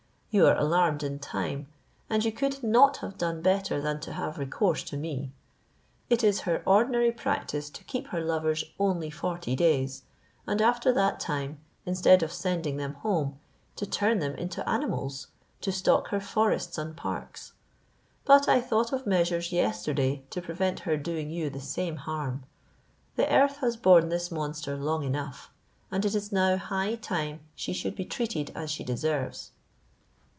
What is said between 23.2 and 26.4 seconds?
earth has borne this monster long enough, and it is